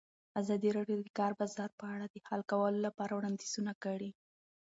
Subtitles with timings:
[0.41, 4.11] ازادي راډیو د د کار بازار په اړه د حل کولو لپاره وړاندیزونه کړي.